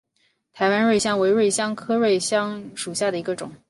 [0.51, 3.51] 台湾瑞香为瑞香科瑞香属下的一个种。